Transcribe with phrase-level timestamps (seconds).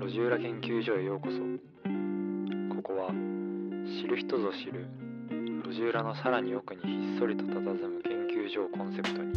[0.00, 1.38] 路地裏研究所へようこそ。
[2.74, 3.10] ここは
[4.00, 4.86] 知る人ぞ知る
[5.64, 9.32] 路地裏のさらに奥にひっそりと佇む研究所をコンセプトに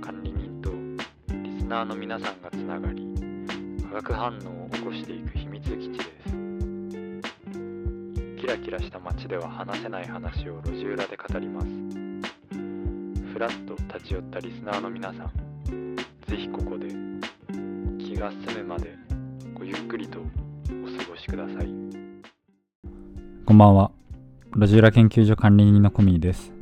[0.00, 0.70] 管理人と
[1.32, 3.06] リスナーの皆さんがつながり
[3.88, 6.06] 化学反応を起こしていく秘密基地です。
[8.40, 11.66] キラキラした街では話せない話を路地裏で語ります。
[13.32, 15.30] ふらっと立ち寄ったリスナーの皆さん
[16.26, 16.88] ぜひここで
[17.98, 19.05] 気が済むまで
[19.66, 20.22] ゆっくりとお
[20.96, 21.66] 過ごしください
[23.44, 23.90] こんばんは。
[24.54, 26.52] 路地裏研究所管理人のコミーです。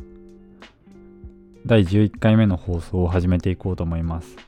[1.67, 4.39] 第11回目の放送を始めていこうと思います。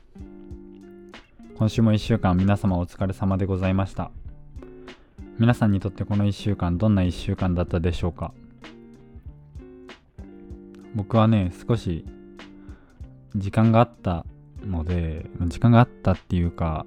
[1.59, 4.11] 今週も1週間皆様お疲れ様でございました。
[5.38, 8.33] 皆さんにとってこの1週間どんな1週間だったでしょうか？
[10.95, 12.06] 僕はね、少し
[13.34, 14.25] 時間があった
[14.64, 16.86] ので、時間があったっていうか、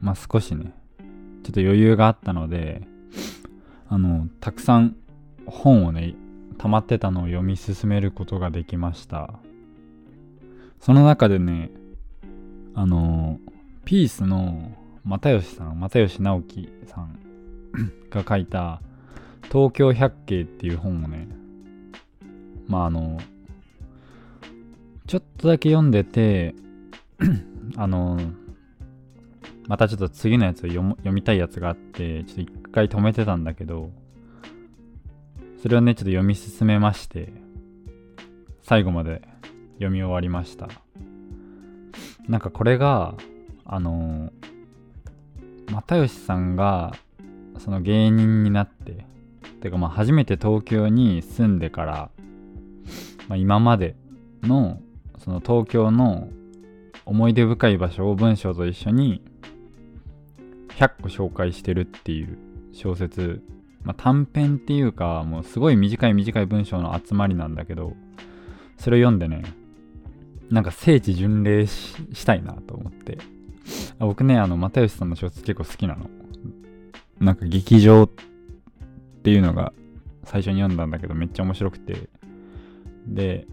[0.00, 0.72] まあ少しね、
[1.42, 2.82] ちょっと余裕があったので、
[3.88, 4.96] あの、たくさん
[5.46, 6.14] 本をね、
[6.58, 9.38] 溜まってたのを読み進めることができました。
[10.80, 11.70] その中でね、
[12.74, 13.38] あの、
[13.84, 14.72] ピースの
[15.04, 17.18] 又吉さん、又吉直樹さん
[18.10, 18.80] が書いた
[19.50, 21.28] 東京百景っていう本をね、
[22.66, 23.18] まああの、
[25.06, 26.54] ちょっとだけ読んでて、
[27.76, 28.18] あの、
[29.68, 33.90] またちょっと次のやつを読読みたいやつがあって、ちょっと一回止めてたんだけど、
[35.60, 37.32] それをね、ちょっと読み進めまして、
[38.62, 39.22] 最後まで
[39.74, 40.68] 読み終わりました。
[42.28, 43.14] なんかこれが、
[43.64, 44.32] あの
[45.70, 46.94] 又吉さんが、
[47.58, 49.04] その芸人になって、
[49.60, 52.10] てかまあ初めて東京に住んでから、
[53.26, 53.96] まあ今まで
[54.42, 54.80] の、
[55.18, 56.28] その東京の
[57.04, 59.22] 思い出深い場所を文章と一緒に
[60.76, 62.38] 100個紹介してるっていう
[62.72, 63.42] 小説、
[63.82, 67.94] まあ、短編っていうかもうすごい短い短い文章の集まりなんだけど
[68.78, 69.42] それを読んでね
[70.50, 73.18] なんか聖地巡礼ししたいなと思って。
[73.98, 76.08] 僕ねあの又吉さんの小説結構好きなの。
[77.18, 78.10] なんか劇場っ
[79.22, 79.72] ていうのが
[80.22, 82.08] 最初に読んだんだけどめっちゃ面白くて。
[83.08, 83.46] で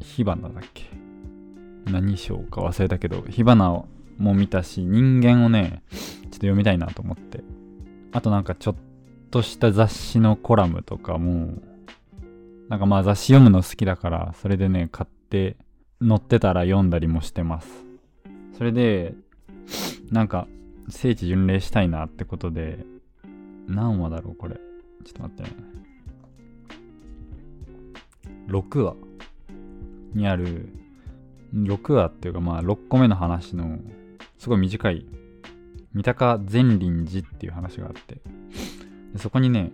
[0.00, 0.90] 火花だっけ？
[1.86, 3.86] 何章か忘れたけど火花を
[4.20, 7.42] も見たし人間をねちょっと読みたいなと思って。
[8.12, 8.74] あとなんかちょっ
[9.30, 11.54] とした雑誌のコラムとかも
[12.68, 15.56] なんかまあ雑誌読むの好きだからそれでね買って
[16.00, 17.68] 載ってたら読んだりもしてます。
[18.56, 19.14] それで
[20.10, 20.46] なんか
[20.88, 22.84] 聖地巡礼したいなってことで
[23.68, 24.56] 何話だろうこれ。
[25.04, 25.50] ちょっと待ってね。
[28.48, 28.94] 6話
[30.14, 30.68] にある
[31.54, 33.78] 6話っていうかまあ6個目の話の
[34.40, 35.04] すごい短い。
[35.92, 38.22] 三鷹善林寺っていう話があって。
[39.12, 39.70] でそこにね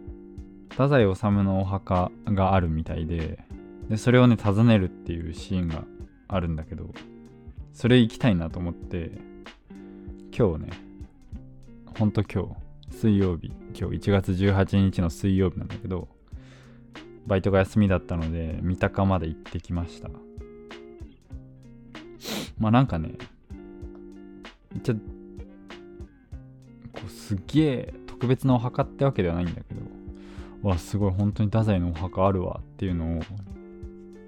[0.70, 3.38] 太宰治のお墓があるみたいで
[3.88, 5.84] でそれをね訪ねるっていうシーンが
[6.26, 6.92] あるんだけど
[7.72, 9.12] それ行きたいなと思って
[10.36, 10.70] 今日ね
[11.96, 12.56] ほんと今
[12.90, 16.08] 日水曜日今日1月18日の水曜日なんだけど
[17.26, 20.08] バイトが休みだったので三鷹まで行ってきました。
[22.58, 23.12] まあなんかね、
[24.80, 25.00] ちゃ、こ
[27.06, 29.80] うすげえ特別なお墓ってわけではないんだけど、
[30.68, 33.22] わ、すごい本当に太宰のお墓あるわっていうのを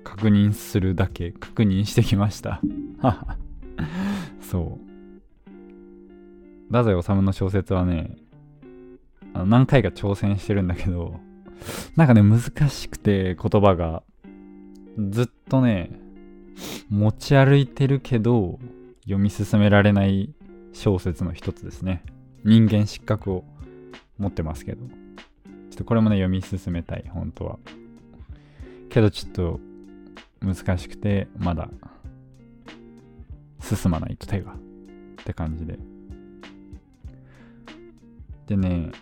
[0.04, 2.60] 確認するだけ、確認してきました。
[4.40, 4.88] そう。
[6.68, 8.16] 太宰治の小説はね、
[9.34, 11.18] あの何回か挑戦してるんだけど、
[11.96, 14.02] なんかね、難しくて言葉が、
[15.10, 15.90] ずっとね、
[16.88, 18.58] 持ち歩いてるけど
[19.02, 20.34] 読み進められない
[20.72, 22.02] 小説の一つですね。
[22.44, 23.44] 人間失格を
[24.18, 24.86] 持ってますけど。
[24.86, 24.94] ちょ
[25.74, 27.58] っとこれもね読み進めたい本当は。
[28.88, 29.60] けどちょっと
[30.40, 31.68] 難しくてまだ
[33.60, 34.52] 進まないと手が。
[34.52, 34.54] っ
[35.24, 35.78] て感じで。
[38.46, 38.92] でね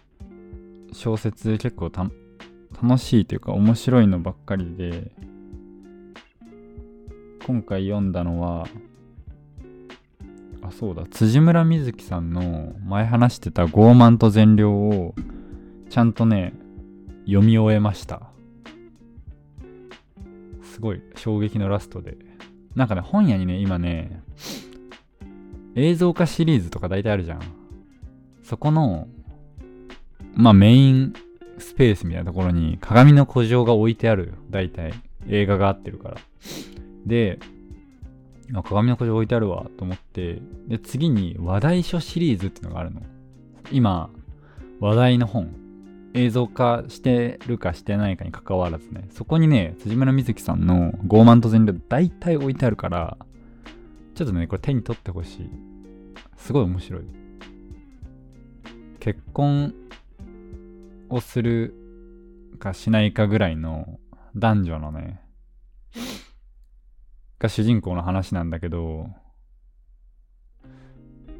[0.93, 5.12] 小説結構楽しいというか面白いのばっかりで
[7.47, 8.67] 今回読んだのは
[10.69, 11.05] あそうだ。
[11.11, 15.15] 辻村瑞希さんの前話してた「傲慢と善良」を
[15.91, 16.55] ちゃんとね
[17.27, 18.23] 読み終えました。
[20.63, 22.17] すごい衝撃のラストで。
[22.75, 24.23] なんかね本屋にね今ね
[25.75, 27.41] 映像化シリーズとか大体あるじゃん。
[28.43, 29.09] そこの
[30.35, 31.15] まあメイン
[31.59, 34.27] スペースみたいなところに鏡の古城が置いてある。
[34.27, 34.93] よ大体。
[35.29, 36.17] 映画が合ってるから。
[37.07, 37.39] で、
[38.55, 43.03] あ鏡の古城置いてあるわと思ってで次に話題書シリーズっていうのがあるの。
[43.73, 44.11] 今
[44.81, 45.55] 話題の本
[46.15, 53.19] 映像化してるかしてないかに関わらずねそこにね辻村瑞希さんの傲慢と全力大体置いてあるから
[54.15, 55.51] ちょっとねこれ手に取ってほしい。
[56.37, 57.03] すごい面白い。
[59.01, 59.75] 結婚
[61.09, 61.75] をする
[62.59, 63.99] かしないかぐらいの
[64.35, 65.21] 男女のね
[67.38, 69.09] が主人公の話なんだけど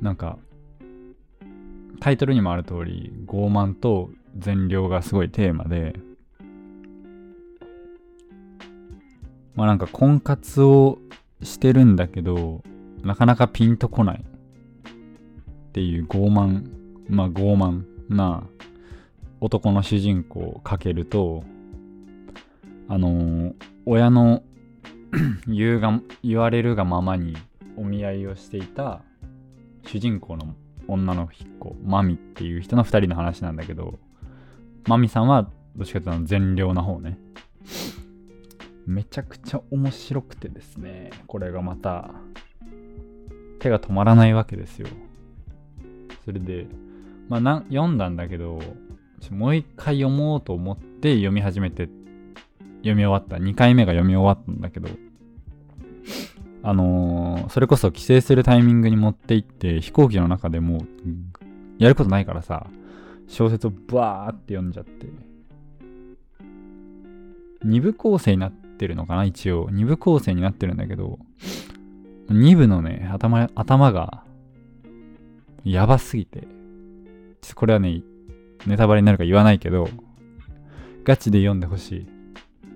[0.01, 0.39] なんか
[2.01, 5.95] タイトルにもある通り傲慢と善良がすごいテーマで
[9.55, 10.99] まあなんか婚活を
[11.43, 12.63] してるんだけど
[13.03, 14.25] なかなかピンとこない。
[15.77, 16.71] っていう傲慢
[17.09, 18.45] まあ傲慢な
[19.43, 21.45] 男の主人公をかけると
[22.89, 23.55] あのー、
[23.85, 24.43] 親の
[25.47, 27.37] 言うが言われるがままに
[27.77, 29.03] お見合いをしていた
[29.87, 30.55] 主人公の
[30.89, 31.29] 女の
[31.59, 33.99] 子マミっていう人の2人の話なんだけど
[34.87, 37.19] マミさんはどっちかというと善良な方ね。
[38.87, 42.11] めちゃくちゃ面白くてですねこれがまた。
[43.59, 44.89] 手が止まらないわけですよ。
[46.25, 46.67] それで
[47.29, 48.61] まあな読んだんだけど
[49.31, 51.89] もう一回読もうと思って読み始めて
[52.79, 53.37] 読み終わった。
[53.37, 54.89] 2回目が読み終わったんだけど、
[56.63, 60.81] あのー、それこそ帰省するタイミングに持って行って、飛行機の中でもう、
[61.79, 62.67] やることないからさ、
[63.29, 65.07] 小説をバーって読んじゃって、
[67.65, 69.69] 2部構成になってるのかな、一応。
[69.71, 71.19] 2部構成になってるんだけど、
[72.29, 74.25] 2部のね、頭、頭が、
[75.65, 76.49] やばすぎて、ちょっ
[77.51, 78.03] とこれはね、
[78.67, 79.89] ネタバレになるか言わないけど、
[81.05, 82.07] ガチで読んでほしい。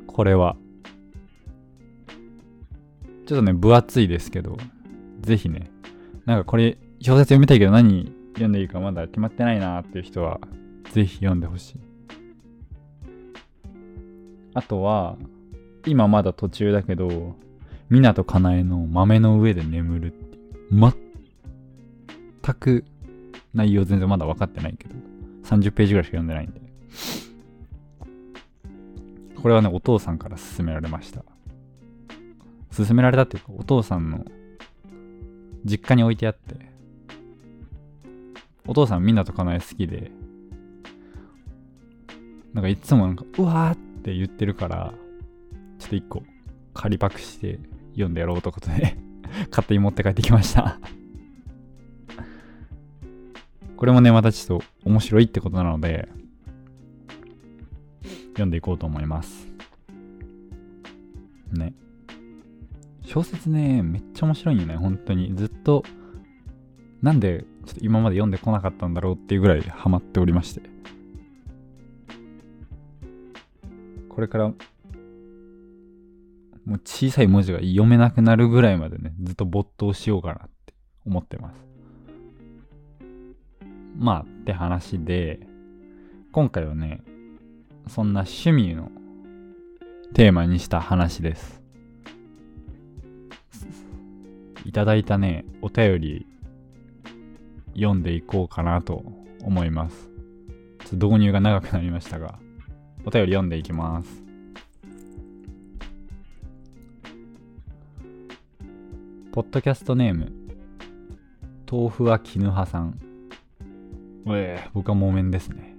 [0.07, 0.57] これは。
[3.31, 4.59] ちょっとね、分厚いですけど、
[5.21, 5.71] ぜひね、
[6.27, 10.41] なんかこれ、小説読みたいけど何読んでいいかまだ決まってないなーっていう人は、
[10.91, 11.81] ぜひ読んでほしい。
[14.53, 15.17] あとは、
[15.87, 17.37] 今まだ途中だけど、
[17.89, 20.37] 湊かなえの豆の上で眠るって
[20.73, 20.93] 全
[22.59, 22.85] く
[23.55, 24.97] 内容全然まだ分かってないけど、
[25.45, 26.61] 30ページぐらいしか読んでないんで。
[29.41, 31.23] これはね、お父さんから勧められました。
[32.85, 34.25] 勧められたっていうか、お父さんの
[35.65, 36.71] 実家に置いてあって、
[38.67, 40.11] お父さんみんなとかなえ好きで、
[42.53, 44.95] なんかいつもなんか、うわーって言ってるから、
[45.79, 46.23] ちょっと一個
[46.75, 47.59] 仮パクして
[47.93, 48.97] 読んでやろうということで
[49.51, 50.79] 勝手に持って帰ってきました
[53.77, 56.09] これもね、またちょっと面白いってことなので、
[58.33, 59.49] 読んでいこうと思います。
[61.53, 61.73] ね。
[63.13, 65.35] 小説ね、めっちゃ面白いよね、本当に。
[65.35, 65.83] ずっと、
[67.03, 70.61] なんでちょっと今まで読んでこなかったんだろうっていうぐらいハマっておりまして。
[74.09, 74.55] これから、も
[76.77, 80.73] う小さい文字が読めなくなるぐらいまでね、ずっと没頭しようかなって
[81.05, 81.67] 思ってます。
[83.99, 85.41] まあ、って話で、
[86.31, 87.03] 今回はね、
[87.89, 88.93] そんな趣味の
[90.15, 91.60] テーマにした話です。
[94.71, 96.27] いただいたね、お便り
[97.75, 99.03] 読んでいこうかなと
[99.43, 100.09] 思います。
[100.85, 102.39] ちょっと導入が長くなりましたが、
[103.05, 104.23] お便り読んでいきます。
[109.33, 110.33] ポッドキャストネーム、
[111.69, 112.97] 豆腐は絹葉さん。
[114.29, 115.75] ええ、僕は木綿ですね。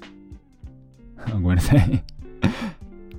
[1.31, 2.03] ごめんなさい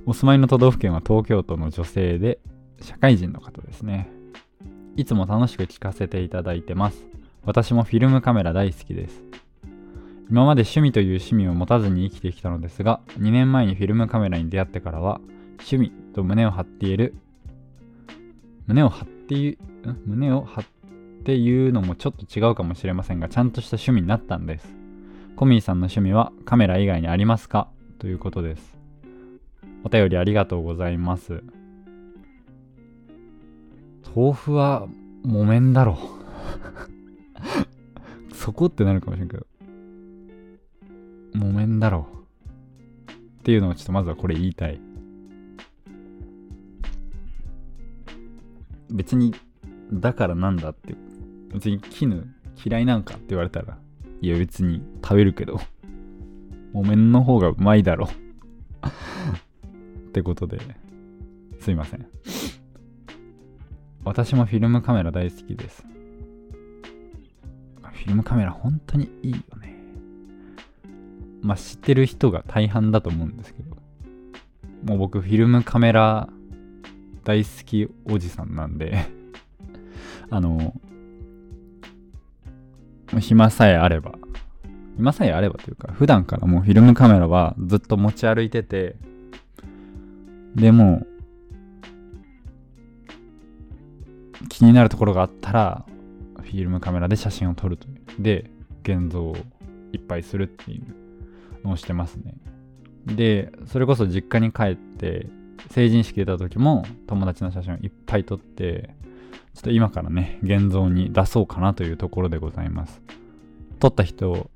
[0.05, 2.37] お住まいの都道府県は東京都の女性で、
[2.79, 4.11] 社会人の方ですね。
[4.95, 7.05] いつも楽しく聞かせていただいてます。
[7.43, 9.23] 私もフィルムカメラ大好きです。
[10.29, 15.19] 今まで趣味という趣味を持たずに生きてきたのですが、2年前にフィルムカメラに出会ってからは、
[15.59, 17.15] 趣味と胸を張っている、
[18.67, 19.57] 胸を張っていう、
[20.05, 20.63] 胸を張っ
[21.23, 24.73] て言うのもちょっと違うかもしれませんが、ちゃんとした趣味になったんです。
[25.35, 27.67] コミーさんの趣味はカメラ以外にありますか？
[27.99, 28.77] ということです。
[29.83, 31.43] お便りありがとうございます。
[34.15, 34.87] 豆腐は
[35.23, 35.97] 木綿だろ。
[38.33, 39.47] そこってなるかもしれんけど。
[41.33, 42.07] 木綿だろ。
[43.39, 44.79] っていうのをちょっとまずはこれ言いたい。
[48.91, 49.33] 別に、
[49.91, 50.95] だからなんだって、
[51.51, 52.27] 別に絹
[52.63, 53.77] 嫌いなんかって言われたら、
[54.21, 55.59] いや別に食べるけど、
[56.73, 58.09] 木綿の方がうまいだろっ
[60.11, 60.59] てことで、
[61.59, 62.05] すいません。
[64.05, 65.83] 私もフィルムカメラ大好きです。
[67.81, 69.77] フィルムカメラ本当にいいよね。
[71.41, 73.77] まあ知ってる人が大半だと思うんですけど。
[74.83, 76.27] もう僕フィルムカメラ
[77.23, 79.05] 大好きおじさんなんで。
[80.29, 80.73] あの
[83.19, 84.15] 暇さえあれば。
[84.97, 88.97] 暇さえあればというか普段からもうフィルムカメラはずっと持ち歩いてて。
[90.55, 91.07] でも
[94.63, 95.85] 気になるところがあったら
[96.37, 98.01] フィルムカメラで写真を撮るという。
[98.17, 98.49] で
[98.83, 99.35] 現像を
[99.91, 102.35] いっぱいするっていうのをしてますね。
[103.05, 105.27] でそれこそ実家に帰って
[105.69, 108.95] 成人式出た時も友達の写真をいっぱい撮って
[109.53, 113.01] ちょっと今からね現像に出そうかなというところでございます。
[113.79, 114.49] 撮った人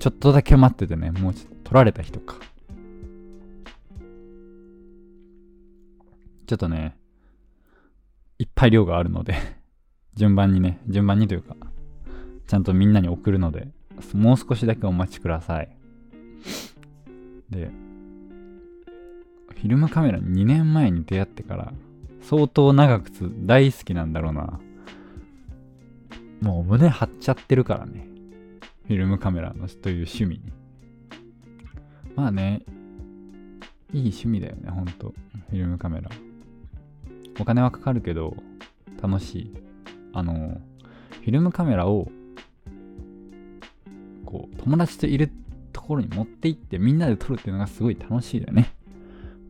[0.00, 2.34] ちょっとだけ待っててねもうちょっと撮られた人か。
[6.48, 6.96] ちょっとね
[8.40, 9.34] いっぱい量があるので
[10.16, 11.56] 順番にね順番にというか
[12.46, 13.68] ちゃんとみんなに送るので
[14.14, 15.76] もう少しだけお待ちください。
[17.50, 17.70] で
[19.50, 21.74] フィルムカメラ2年前に出会ってから
[22.22, 24.58] 相当長くつ大好きなんだろうな。
[26.40, 28.08] もう胸張っちゃってるからね。
[28.86, 30.52] フィルムカメラのという趣味に。
[32.16, 32.62] まあね
[33.92, 35.14] いい趣味だよねほんと。
[35.50, 36.08] フィルムカメラ。
[37.40, 38.36] お金はかかるけど
[39.02, 39.54] 楽しい。
[40.12, 40.60] あの
[41.22, 42.08] フィルムカメラを
[44.26, 45.30] こう友達といる
[45.72, 48.74] ところに持って行ってみんなで撮るっていうのがすごい楽しいよね。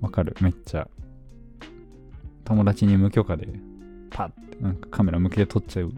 [0.00, 0.36] わかる。
[0.40, 0.88] めっちゃ。
[2.44, 3.48] 友達に無許可で
[4.10, 5.92] パッてなんかカメラ向けて撮っちゃう。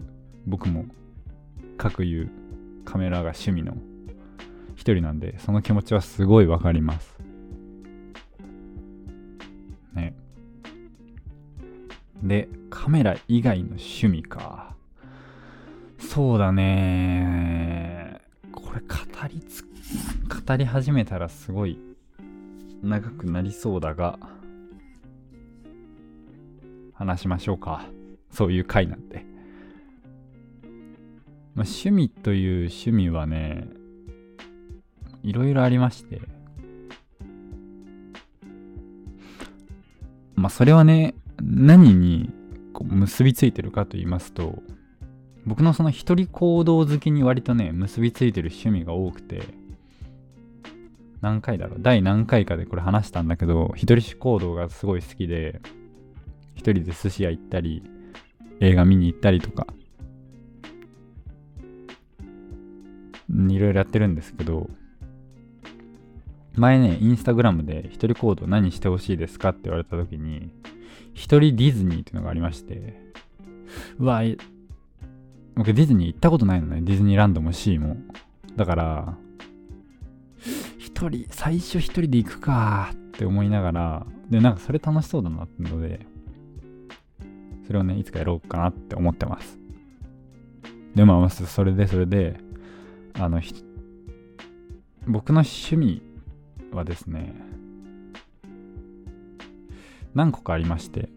[0.47, 0.85] 僕も
[1.77, 2.29] 各言う
[2.85, 3.77] カメラが趣味の
[4.75, 7.22] 一人なんでその気持ちはすごいわかります。
[12.23, 14.75] でカメラ以外の趣味か。
[15.99, 18.21] そうだね。
[18.51, 18.87] これ語
[19.27, 21.77] りつ語り始めたらすごい
[22.81, 24.17] 長くなりそうだが
[26.93, 27.85] 話しましょうか。
[28.31, 29.25] そういう回なんで、
[31.55, 33.67] まあ、趣味という趣味はね
[35.23, 36.21] いろいろありまして。
[40.35, 42.31] まあそれはね何に
[42.73, 44.61] こう結びついてるかと言いますと
[45.45, 49.43] 僕のその一人行動好きに割とね結びついてる趣味が多くて
[51.21, 55.61] 何回だろう第何回かでこれ話したんだけど一人行動がすごい好きで
[56.55, 57.83] 一人で寿司屋行ったり
[58.59, 59.67] 映画見に行ったりとか
[63.29, 64.69] いろいろやってるんですけど
[66.55, 70.51] 前ねインスタグラムで一人行動何してほしいですかって言われた時に
[71.13, 73.01] 一人ディズニーっていうのがありまして。
[73.99, 74.21] うわ
[75.55, 76.81] 僕ディズニー行ったことないのね。
[76.81, 77.97] ディズニーランドもシーも。
[78.55, 79.17] だから
[80.77, 82.91] 一人最初一人で行くか。
[82.93, 84.07] って思いながら。
[84.29, 86.07] でなんかそれ楽しそうだなってので
[87.67, 89.59] それをねいつかやろうかなって思ってます。
[90.95, 92.39] でもそれでそれで
[93.13, 93.41] あの
[95.07, 96.01] 僕の趣味
[96.71, 97.35] はですね
[100.13, 101.09] 何個かありまして。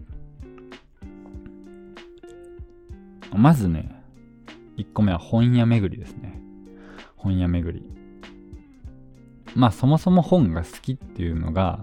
[3.34, 4.02] まずね
[4.78, 6.40] 1個目は本屋巡りですね。
[7.16, 7.86] 本屋巡り。
[9.54, 11.80] まあそもそも本が好きっていうのが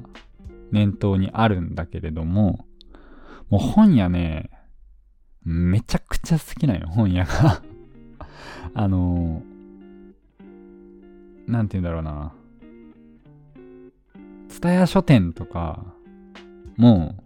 [0.71, 2.65] 念頭にあるんだけれども
[3.49, 4.49] もう本屋ね
[5.43, 7.61] めちゃくちゃ好きなよ本屋が。
[8.75, 9.43] あの
[11.45, 12.33] なんて言うんだろうな。
[14.47, 15.93] 蔦屋書店とか
[16.77, 17.23] もう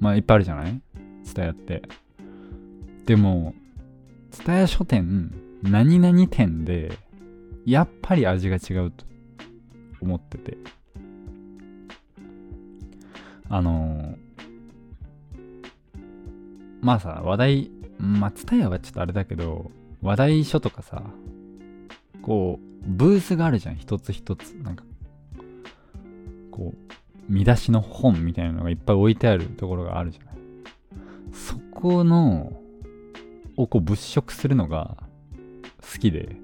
[0.00, 0.80] まあいっぱいあるじゃない？
[1.24, 1.82] 蔦屋って。
[3.06, 3.54] でも
[4.30, 5.32] 蔦屋書店
[5.62, 6.98] 何々店で
[7.64, 9.04] やっぱり味が違うと
[10.00, 10.56] 思ってて。
[13.48, 14.16] あの
[16.80, 21.02] まあさ話題まあ蔦屋はちょっとあれだけど話題書とかさ
[22.22, 24.52] こうブースがあるじゃん一つ一つ。
[24.52, 24.84] なんか
[26.50, 26.92] こう
[27.28, 30.34] 見出しの本みたいなのがいっぱい置いてあるところがあるじゃない。
[31.32, 32.52] そこの
[33.56, 34.96] をこう物色するのが
[35.80, 36.36] 好きで。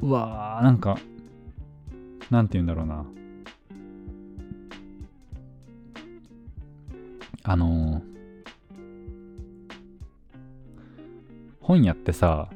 [0.00, 0.98] うわーなんか
[2.30, 3.04] なんて言うんだろうな。
[7.42, 8.02] あのー、
[11.60, 12.50] 本屋ってさ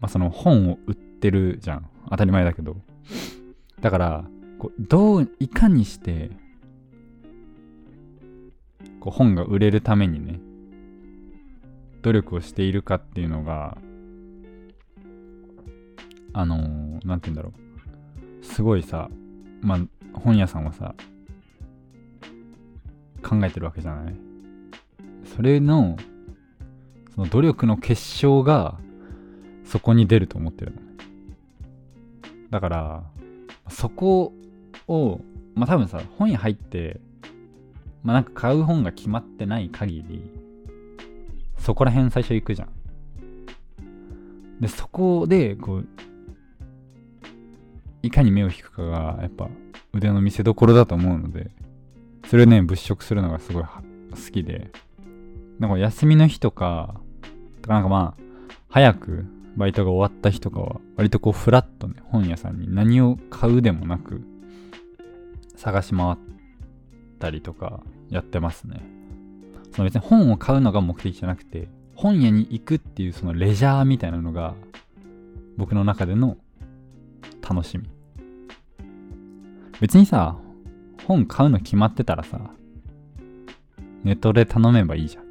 [0.00, 1.88] まあ、その本を売ってるじゃん。
[2.10, 2.76] 当たり前だけど。
[3.80, 4.24] だから
[4.66, 6.30] こうどういかにして
[8.98, 10.40] こう本が売れるためにね
[12.02, 13.78] 努力をしているかっていうのが
[16.32, 17.52] あのー、て言うんだろ
[18.42, 18.44] う。
[18.44, 19.08] すごいさ
[19.60, 19.78] まあ
[20.12, 20.94] 本屋さんはさ
[23.22, 24.14] 考えてるわけじゃない。
[25.36, 25.96] それの
[27.14, 28.78] その努力の結晶が
[29.64, 30.80] そこに出ると思ってるの
[32.50, 33.02] だから
[33.68, 34.32] そこ
[34.88, 35.20] を
[35.54, 37.00] まあ多分さ本屋入って
[38.02, 40.30] まあなんか買う本が決まってない限り
[41.58, 42.68] そこら辺最初行くじゃん。
[44.60, 45.86] でそこでこう
[48.02, 49.48] いかに目を引くかがやっぱ
[49.92, 51.50] 腕の見せ所だと思うので
[52.28, 53.70] それをね物色するのがすごい好
[54.32, 54.70] きで。
[55.58, 57.00] なんか休みの日とか
[57.62, 58.22] とかなんかまあ
[58.68, 59.24] 早く
[59.56, 62.72] バイトが終わった日とかは割とこうフラッとね本屋さんに。
[62.72, 64.20] 何を買うでもなく。
[65.56, 66.16] 探し回っ
[67.18, 68.82] たりとかやってますね。
[69.72, 74.54] その別に本を買うのが目的じゃなくて本屋に行くっていうそのレジャーみたいなのが
[75.56, 76.36] 僕の中での
[77.48, 77.88] 楽しみ。
[79.80, 80.36] 別にさ
[81.06, 82.40] 本買うの決まってたらさ
[84.04, 85.26] ネットで頼めばいいじゃん。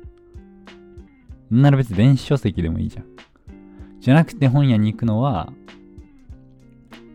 [1.62, 3.06] なら別に電子書籍でもいいじゃん。
[4.00, 5.52] じゃなくて本屋に行くのは、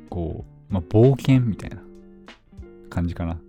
[0.08, 1.76] こう、まあ、冒険みたいな。
[2.90, 3.40] 感じかな。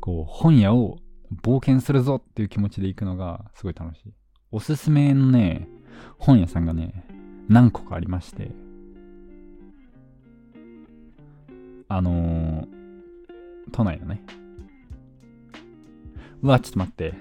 [0.00, 0.98] こう、本屋を
[1.42, 4.12] 冒険するぞっていう気持ちで行くのがすごい楽しい。
[4.50, 5.68] おすすめのね、
[6.18, 7.04] 本屋さんがね、
[7.48, 8.50] 何個かありまして、
[11.88, 12.66] あのー、
[13.72, 14.22] 都内のね。
[16.42, 17.14] うわ、ちょっと待って。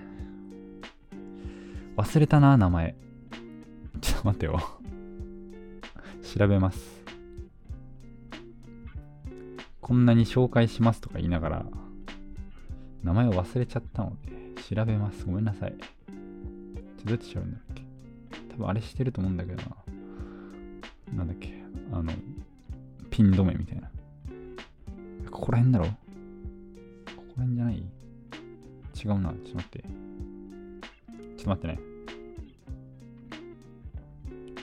[1.98, 2.96] 忘れたな、名前。
[4.02, 4.60] ちょっと待ってよ。
[6.38, 6.99] 調べます。
[9.90, 11.66] こんなに紹介しますとか言いながら、
[13.02, 15.26] 名前を忘れちゃったので、調べます。
[15.26, 15.74] ごめんなさい。
[15.80, 17.84] ちょどうやって調べるんだっけ？
[18.52, 19.76] 多分あれしてると思うんだけどな。
[21.18, 21.60] なんだっけ？
[21.92, 22.14] あの、
[23.10, 23.90] ピン止めみたいな。
[25.32, 25.86] ここら辺だろ？
[25.88, 25.92] こ
[27.16, 27.78] こら辺じゃない？
[27.78, 29.32] 違うな。
[29.32, 29.80] ちょっと待って。
[29.80, 29.92] ちょ
[31.42, 31.80] っと待ってね。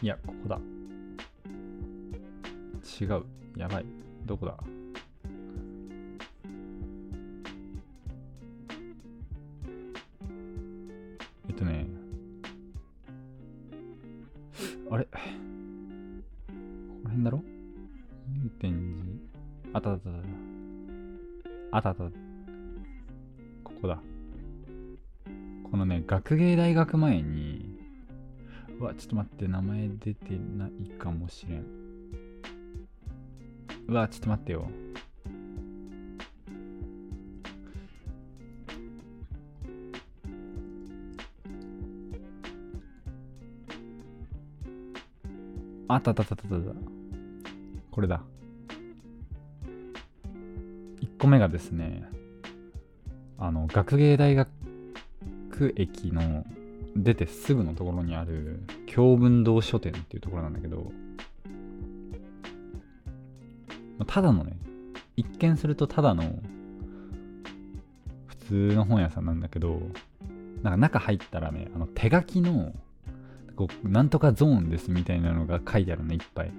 [0.03, 0.61] いや、ここだ。
[3.01, 3.25] 違う。
[3.57, 3.87] やばい。
[4.25, 4.57] どこだ？
[21.77, 22.05] あったあった。
[23.63, 24.01] ここだ。
[25.71, 27.79] このね、学芸大学前に、
[28.81, 31.67] うわ、ちょっと待って、名前出てないかもしれん。
[33.89, 34.71] うわ、ちょっと待ってよ。
[45.89, 46.75] あったあったあったあった。
[47.91, 48.23] これだ。
[51.27, 52.09] 個目がですね、
[53.37, 54.49] あの、学芸大学
[55.75, 56.47] 駅の
[56.95, 60.93] 出てすぐのところにある京文堂書店っていうところなんだけど、
[64.07, 64.57] ただのね、
[65.17, 66.23] 一見するとただの
[68.27, 69.81] 普通の本屋さんなんだけど、
[70.63, 72.73] なんか中入ったらね、あの手書きの、
[73.57, 76.53] こう、なんとかゾーンですみたいなのが書いてあるね、いっぱい。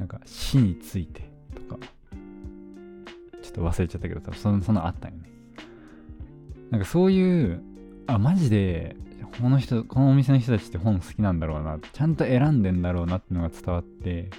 [0.00, 5.30] なんか死についてとか、ょっと忘れちゃったけど、多分その、そのあったよね。
[6.70, 7.62] なんかそういう、
[8.06, 8.96] あ、マジで、
[9.40, 14.30] この人、このお店の人たちって本好きなんだろうな、ちゃんと選んでんだろうなっていうのが伝わって、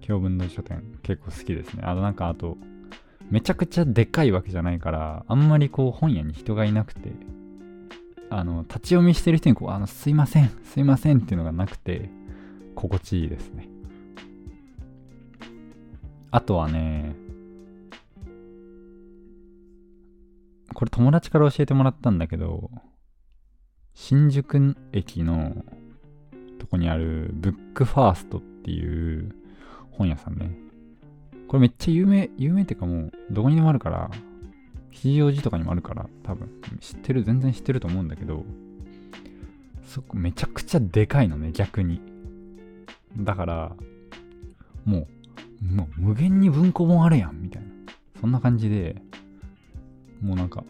[0.00, 1.82] 京文の書店結構好きですね。
[1.84, 2.56] あとなんかあと、
[3.30, 7.12] めちゃくちゃでかいわけじゃないから、あんまりこう本屋に人がいなくて、
[8.30, 12.10] あの、立ち読みしてる人にこう、あの、すいません、すいませんっていうのがなくて、
[12.74, 13.68] 心地いいですね。
[16.30, 17.14] あとはね、
[20.74, 22.70] これ友達から教えてもらったんだけど、
[23.94, 25.64] 新宿駅の
[26.58, 29.34] とこにあるブックファーストっていう
[29.90, 30.50] 本屋さんね。
[31.48, 34.10] これめっちゃ有名、有名っていうかもう、どこにでもあるから、
[34.92, 36.48] 吉祥寺とかにもあるから、多分、
[36.80, 38.44] 知ってる、全然知ってると思うんだけど、
[39.84, 42.00] そこめちゃくちゃでかいのね、逆に。
[43.16, 43.76] だから、
[44.84, 45.08] も
[45.62, 47.68] う、もう無限に文庫本あるやん、みたいな。
[48.20, 49.02] そんな感じで、
[50.20, 50.64] もうなんか、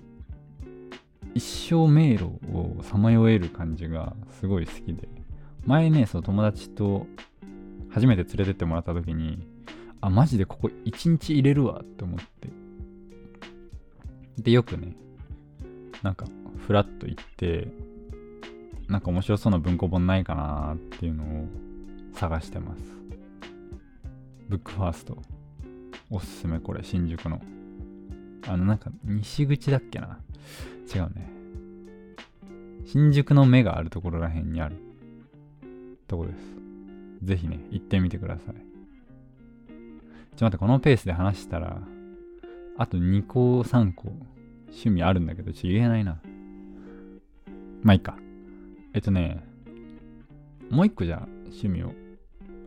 [1.35, 5.09] 一生迷路をさまよえる感じがすごい好きで。
[5.65, 7.07] 前ね、その友達と
[7.91, 9.47] 初めて連れてってもらった時に、
[10.01, 12.49] あ、マジでここ1日入れるわって思って。
[14.43, 14.97] で、よくね、
[16.03, 16.27] なんか
[16.67, 17.69] フラッと行って
[18.89, 21.49] なんか面白そうな文庫本ないかなっていうのを
[22.15, 22.83] 探してます
[24.49, 25.19] ブックファースト
[26.11, 27.41] おすすめこれ新宿の
[28.49, 30.19] あのなんか西口だっけな。
[30.93, 31.31] 違うね。
[32.87, 34.77] 新宿の目があるところらへんにある
[36.07, 36.39] とこです。
[37.23, 38.55] ぜひね行ってみてください。
[38.55, 38.57] ちょっ
[40.39, 41.79] と待ってこのペースで話したら
[42.79, 44.13] あと2個3個
[44.69, 46.19] 趣味あるんだけどちょっと言えないな。
[47.83, 48.17] まあいいか。
[48.95, 49.45] えっとね
[50.71, 51.93] もう一個じゃあ趣味を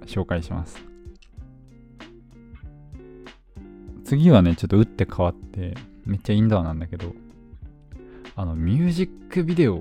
[0.06, 0.91] 紹介します。
[4.12, 7.14] 次はねちょっと打って変わってめっちゃインドアなんだけど
[8.36, 9.76] あのミュージックビデオ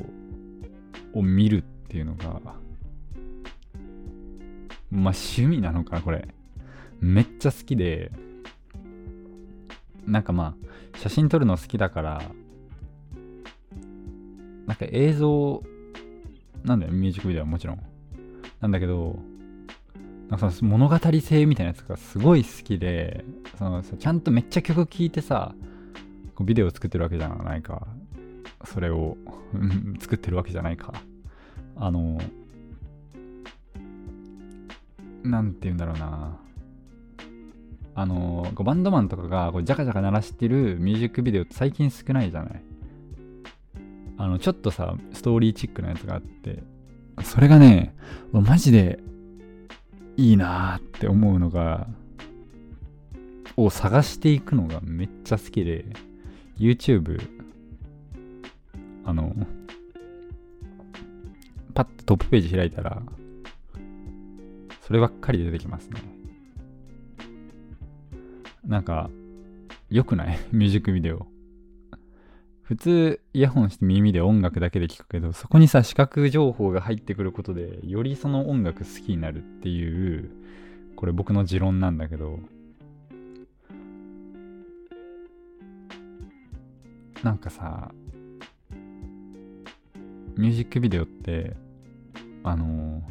[1.15, 2.41] を見るっていうのが
[4.89, 6.29] まあ趣味なのかなこれ。
[7.01, 8.13] めっちゃ好きで
[10.07, 10.55] なんかま
[10.95, 12.23] あ写真撮るの好きだから
[14.69, 15.61] なんか映像
[16.63, 17.83] なんだよミュージックビデオはもちろん。
[18.61, 19.19] なんだけど
[20.39, 23.25] その物語性みたいなやつがすごい好きで
[23.59, 25.55] そのちゃんとめっちゃ曲聴いてさ
[26.35, 27.87] こうビデオ作ってるわけじゃないか。
[28.65, 29.17] それを
[30.01, 30.93] 作ってるわけじゃないか。
[31.77, 32.21] あの
[35.23, 36.37] なんて言うんだろうな。
[37.95, 42.63] あのこうバンドマンとかがこうジャカジャカ鳴らしてるミュージックビデオって最近少ないじゃない。
[44.17, 46.63] あのちょっとさストーリーチックなやつがあって。
[47.23, 47.95] それがね
[48.33, 49.01] マジで
[50.21, 51.87] いいなーって思うのが
[53.57, 55.87] を探していくのがめっちゃ好きで
[56.59, 57.27] YouTube
[59.07, 59.35] あの
[61.73, 63.03] パッとトップページ開いたら
[64.83, 66.03] そればっかり出てきますね。
[68.67, 69.09] なんか
[69.89, 70.39] 良くない？
[70.53, 71.27] ミュージックビデオ。
[72.71, 80.31] 普通イヤホンして耳で音楽だけで聴くけどそこにさ視覚情報が入ってくることでよりその音楽好きになるっていう
[80.95, 82.39] これ僕の持論なんだけど
[87.25, 87.91] なんかさ
[90.37, 91.57] ミュージックビデオって
[92.45, 93.03] あの、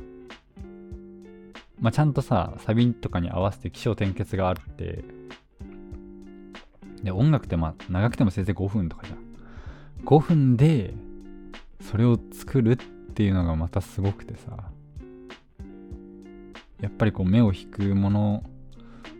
[1.82, 5.04] まあ、ちゃんとさサビとかに合わせて起承転結があって
[7.04, 9.29] で音楽ってまあ長くてもせいぜい5分とかじゃん。
[10.06, 10.94] 5分で
[11.82, 12.76] それを作るっ
[13.14, 14.72] ていうのがまたすごくてさ。
[16.82, 18.36] やっぱりこう目を引くもの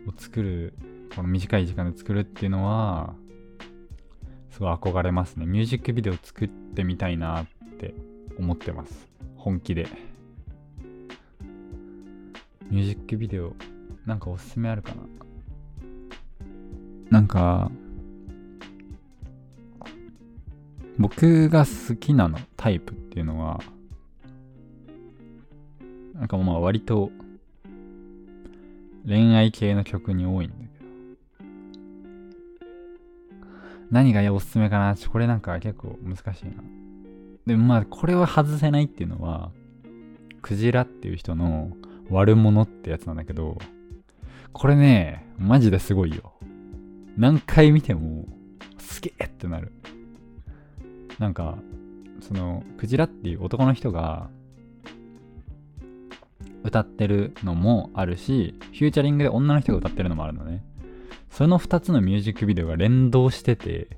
[0.06, 0.72] を作る
[1.14, 3.12] この短い時間で作るっていうのは
[4.50, 5.44] すごい憧れますね。
[5.44, 7.46] ミュージックビデオ作ってみたいなっ
[7.78, 7.94] て
[8.38, 9.06] 思ってます。
[9.36, 9.88] 本気で。
[12.70, 13.54] ミュージックビデオ
[14.06, 15.02] なんかおすすめあるかな？
[17.10, 17.70] なんか
[21.00, 23.58] 僕が好きなのタイプっていうのは
[26.14, 27.10] なんかまあ割と
[29.06, 30.70] 恋愛系の曲に多いんだけど。
[33.90, 36.62] 何がおすすめかなこれなんか結構難しいな。
[37.46, 39.52] でもまあこれは外せないっていうのは
[40.42, 41.70] クジラっていう人の
[42.10, 43.56] 悪者ってやつなんだけど
[44.52, 46.34] これねマジですごいよ。
[47.16, 48.26] 何回見ても
[48.76, 49.72] すげえってなる。
[51.20, 51.58] なんか
[52.20, 54.28] そのクジラっていう男の人が
[56.64, 60.64] 歌ってるのもあるしフューチャリングで女の人が歌ってるのもあるのね。
[61.30, 63.88] その2つのミュージックビデオが連動してて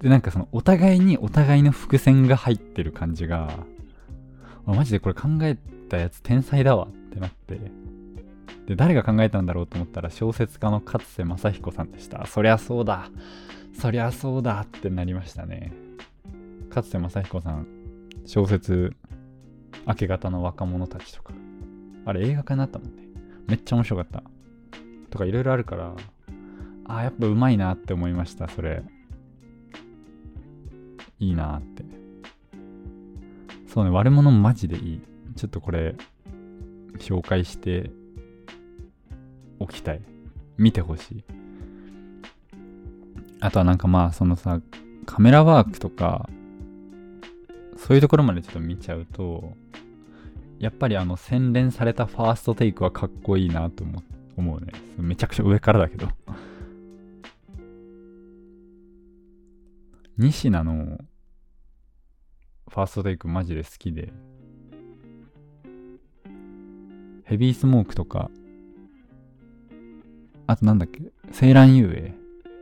[0.00, 3.50] でなんかそのお互いにお互いの伏線が入ってる感じが
[4.64, 5.56] マジでこれ考え
[5.88, 7.60] たやつ天才だわってなって。
[8.66, 12.26] で誰が考えたんだろうと思ったら小説家の勝瀬正彦さんでした。
[12.26, 13.10] そりゃそうだ。
[13.78, 15.87] そりゃそうだってなりましたね。
[16.68, 17.66] 勝瀬正彦さん
[18.26, 18.94] 小説
[19.86, 21.32] 「明け方の若者たち」とか
[22.04, 23.02] あれ映画化になったもんね。
[23.46, 24.22] めっちゃ面白かった。
[25.10, 25.94] とかいろいろあるから
[26.86, 28.82] ああやっぱうまいなって思いましたそれ。
[31.18, 31.84] いいなって。
[33.66, 35.00] そうね悪者マジでいい。
[35.36, 35.94] ちょっとこれ
[36.98, 37.90] 紹介して
[39.58, 40.02] おきたい。
[40.56, 41.24] 見てほしい。
[43.40, 44.60] あとはなんかまあそのさ
[45.06, 46.28] カメラワークとか
[47.88, 49.54] そういうところまでちょっと見ちゃうと、
[50.58, 53.82] やっぱりあの洗練されたファーストテイクはかっこいいなと
[54.36, 54.74] 思うね。
[54.98, 56.06] めちゃくちゃ上からだけど
[60.18, 60.98] 西名の
[62.68, 64.12] ファーストテイクマジで好きで、
[67.24, 68.30] ヘビースモークとか、
[70.46, 71.00] あとなんだっけ、
[71.32, 72.12] セーラン遊泳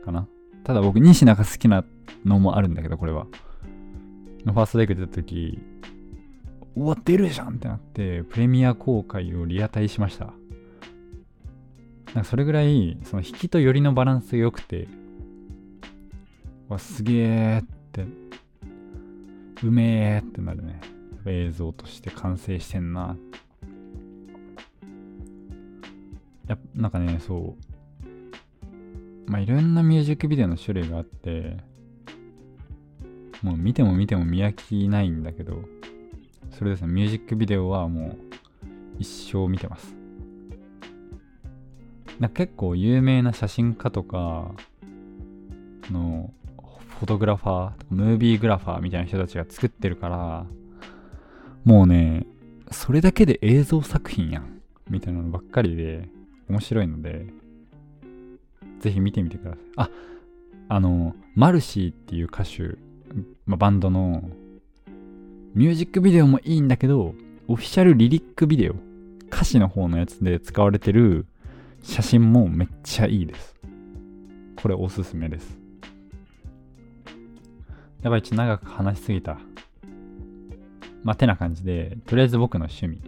[0.04, 0.28] かな
[0.62, 1.84] ただ僕西名が好きな
[2.24, 3.26] のもあるんだけど、これは。
[4.46, 5.58] のファーストテイク出た時
[6.76, 10.32] うわ出るじゃんってなってプレミア公開をリアタイしました。
[12.14, 14.88] なんかそれぐらいその引きと寄りのバランスが良くて
[16.68, 18.06] わすげえって
[19.62, 19.82] うめ
[20.16, 20.80] えってなるね。
[21.26, 23.16] 映像として完成してんな。
[26.46, 29.30] やなんかねそう。
[29.30, 31.56] まあいろんなミュージックビデオの種類があって
[33.42, 35.62] もう見ても見ても見飽きないんだけど
[36.50, 38.16] それですねミュージックビデオはもう
[38.98, 39.94] 一生見てます。
[42.18, 44.50] な結構有名な写真家とか
[45.90, 46.32] の
[46.98, 50.46] フォトグラファームービーグラファーみたいな人たちが作ってるから
[51.64, 52.26] もうね
[52.70, 56.08] それだけで映像作品やんみたいなのばっかりで
[56.48, 57.26] 面白いので
[58.80, 59.60] ぜひ見てみてください。
[59.76, 59.90] あ
[60.68, 62.76] あのマルシーっていう歌手、
[63.46, 64.28] ま、バンドの
[65.54, 67.14] ミュージックビデオもいいんだけど
[67.48, 68.74] オフィシャルリリックビデオ
[69.30, 71.26] 歌詞の方のやつで使われてる
[71.82, 73.54] 写真もめっちゃいいです。
[74.56, 75.58] これおすすめです。
[78.02, 79.38] やばい、ちょっと長く話しすぎた。
[81.02, 83.00] まあ、てな感じで、とりあえず僕の趣味、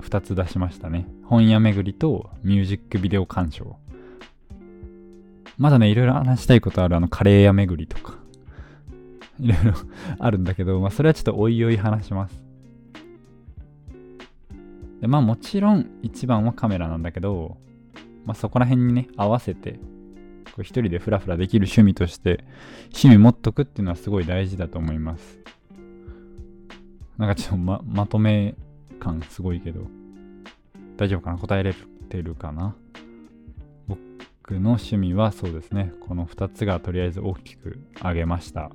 [0.00, 1.08] 2つ出しましたね。
[1.24, 3.76] 本屋巡りとミュージックビデオ鑑賞。
[5.58, 8.23] まだね、いろいろ話したいことある、あの、カレー屋巡りとか。
[9.40, 9.72] いろいろ
[10.18, 12.42] あるんだけど、まあ、それはちょっとおいおい話します。
[15.00, 17.58] でまあもちろん一番はカメラなんだけど、
[18.24, 19.72] まあそこら辺にね、合わせて、
[20.46, 22.44] こう一人でフラフラできる趣味として、
[22.84, 25.40] 趣味持っとくっていうのはすごい大事だと思います。
[27.18, 28.54] なんかちょっとままとめ
[28.98, 29.86] 感すごいけど、
[30.96, 31.38] 大丈夫かな？
[31.38, 31.74] 答えれ
[32.08, 32.74] てるかな？
[33.86, 38.70] 僕の趣味はそうですね、この2つがとりあえず大きく上げました。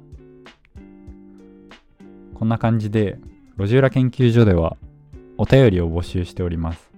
[2.39, 3.19] こんな感じで、
[3.57, 4.77] 路地裏研究所では
[5.37, 6.89] お便りを募集しております。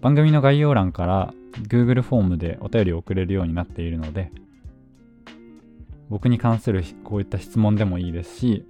[0.00, 1.34] 番組の概要欄から
[1.68, 4.32] Google フォームでお便りを送れるようになっているので、
[6.10, 8.66] 僕に関するこういった質問でもいいですし、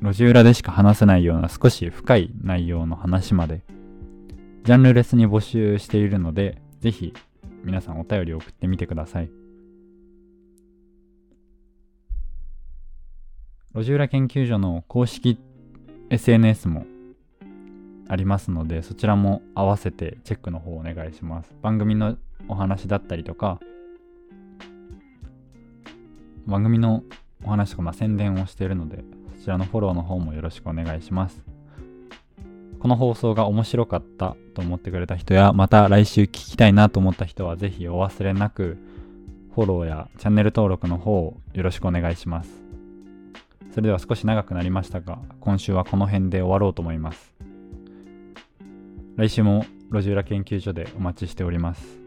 [0.00, 3.60] 路地裏でしか話せないような少し深い内容の話まで、
[4.64, 7.12] ジャンルレスに募集しているので、ぜひ
[7.62, 9.30] 皆さんお便りを送ってみてください。
[13.78, 15.38] 路地裏研究所の公式
[16.10, 16.84] SNS も
[18.08, 21.54] ありますので、そちらも合わせてチェックの方をお願いします。
[21.62, 22.16] 番組の
[22.48, 23.60] お話だったりとか、
[26.46, 27.04] 番組の
[27.44, 29.04] お話とか、まあ、宣伝をしているので、
[29.36, 31.40] そちらのフォローの方もよろしくお願いします。
[32.80, 38.76] この放送が面白かったと思ってくれた人や、また来週聞きたいなと思った人は、ぜひお忘れなく、
[39.54, 42.67] フォローやチャンネル登録の方をよろしくお願いします。
[43.70, 47.34] それでは少し長くなりましたが、今週はこの辺で終わろうと思います。
[49.16, 51.98] 来週も路地裏研究所でお待ちしております。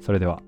[0.00, 0.42] それでは。